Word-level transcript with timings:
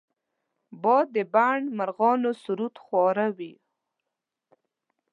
باد 0.83 1.05
د 1.15 1.17
بڼ 1.33 1.59
مرغانو 1.77 2.31
سرود 2.43 2.75
خواره 2.83 3.27
وي 3.37 3.53